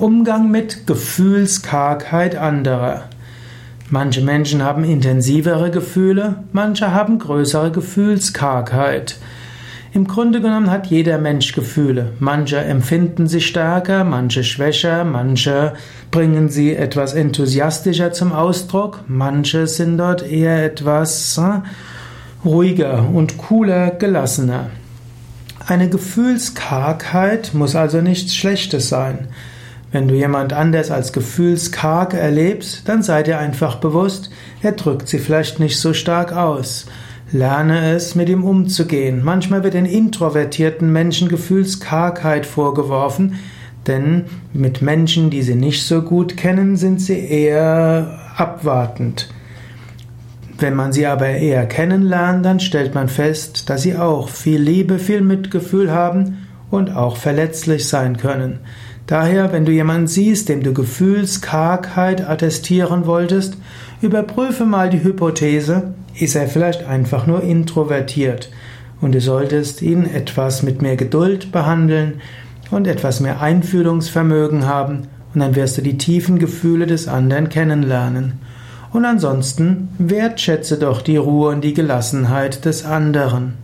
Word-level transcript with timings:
Umgang 0.00 0.50
mit 0.50 0.86
Gefühlskargheit 0.86 2.34
anderer. 2.34 3.10
Manche 3.90 4.22
Menschen 4.22 4.62
haben 4.62 4.82
intensivere 4.82 5.70
Gefühle, 5.70 6.36
manche 6.52 6.94
haben 6.94 7.18
größere 7.18 7.70
Gefühlskargheit. 7.70 9.18
Im 9.92 10.06
Grunde 10.06 10.40
genommen 10.40 10.70
hat 10.70 10.86
jeder 10.86 11.18
Mensch 11.18 11.52
Gefühle. 11.52 12.12
Manche 12.18 12.56
empfinden 12.56 13.26
sie 13.26 13.42
stärker, 13.42 14.04
manche 14.04 14.42
schwächer, 14.42 15.04
manche 15.04 15.74
bringen 16.10 16.48
sie 16.48 16.74
etwas 16.74 17.12
enthusiastischer 17.12 18.10
zum 18.10 18.32
Ausdruck, 18.32 19.04
manche 19.06 19.66
sind 19.66 19.98
dort 19.98 20.26
eher 20.26 20.64
etwas 20.64 21.36
äh, 21.36 21.60
ruhiger 22.42 23.06
und 23.06 23.36
cooler, 23.36 23.90
gelassener. 23.90 24.70
Eine 25.66 25.90
Gefühlskargheit 25.90 27.52
muss 27.52 27.76
also 27.76 28.00
nichts 28.00 28.34
Schlechtes 28.34 28.88
sein. 28.88 29.28
Wenn 29.92 30.06
du 30.06 30.14
jemand 30.14 30.52
anders 30.52 30.90
als 30.92 31.12
gefühlskarg 31.12 32.14
erlebst, 32.14 32.88
dann 32.88 33.02
sei 33.02 33.24
dir 33.24 33.38
einfach 33.38 33.76
bewusst, 33.76 34.30
er 34.62 34.72
drückt 34.72 35.08
sie 35.08 35.18
vielleicht 35.18 35.58
nicht 35.58 35.78
so 35.78 35.92
stark 35.92 36.32
aus. 36.32 36.86
Lerne 37.32 37.92
es, 37.92 38.14
mit 38.14 38.28
ihm 38.28 38.44
umzugehen. 38.44 39.22
Manchmal 39.24 39.64
wird 39.64 39.74
den 39.74 39.86
introvertierten 39.86 40.92
Menschen 40.92 41.28
Gefühlskargheit 41.28 42.46
vorgeworfen, 42.46 43.38
denn 43.86 44.24
mit 44.52 44.82
Menschen, 44.82 45.30
die 45.30 45.42
sie 45.42 45.54
nicht 45.54 45.84
so 45.84 46.02
gut 46.02 46.36
kennen, 46.36 46.76
sind 46.76 47.00
sie 47.00 47.18
eher 47.18 48.18
abwartend. 48.36 49.28
Wenn 50.58 50.74
man 50.74 50.92
sie 50.92 51.06
aber 51.06 51.28
eher 51.28 51.66
kennenlernt, 51.66 52.44
dann 52.44 52.60
stellt 52.60 52.94
man 52.94 53.08
fest, 53.08 53.70
dass 53.70 53.82
sie 53.82 53.96
auch 53.96 54.28
viel 54.28 54.60
Liebe, 54.60 54.98
viel 54.98 55.22
Mitgefühl 55.22 55.90
haben 55.90 56.46
und 56.70 56.94
auch 56.94 57.16
verletzlich 57.16 57.88
sein 57.88 58.18
können. 58.18 58.60
Daher, 59.10 59.52
wenn 59.52 59.64
du 59.64 59.72
jemanden 59.72 60.06
siehst, 60.06 60.48
dem 60.48 60.62
du 60.62 60.72
Gefühlskargheit 60.72 62.30
attestieren 62.30 63.06
wolltest, 63.06 63.56
überprüfe 64.00 64.64
mal 64.64 64.88
die 64.88 65.02
Hypothese, 65.02 65.94
ist 66.14 66.36
er 66.36 66.46
vielleicht 66.46 66.86
einfach 66.86 67.26
nur 67.26 67.42
introvertiert 67.42 68.52
und 69.00 69.12
du 69.12 69.20
solltest 69.20 69.82
ihn 69.82 70.06
etwas 70.06 70.62
mit 70.62 70.80
mehr 70.80 70.94
Geduld 70.94 71.50
behandeln 71.50 72.20
und 72.70 72.86
etwas 72.86 73.18
mehr 73.18 73.40
Einfühlungsvermögen 73.40 74.66
haben 74.66 75.08
und 75.34 75.40
dann 75.40 75.56
wirst 75.56 75.76
du 75.76 75.82
die 75.82 75.98
tiefen 75.98 76.38
Gefühle 76.38 76.86
des 76.86 77.08
anderen 77.08 77.48
kennenlernen. 77.48 78.34
Und 78.92 79.04
ansonsten 79.04 79.88
wertschätze 79.98 80.78
doch 80.78 81.02
die 81.02 81.16
Ruhe 81.16 81.50
und 81.50 81.62
die 81.62 81.74
Gelassenheit 81.74 82.64
des 82.64 82.84
anderen. 82.84 83.54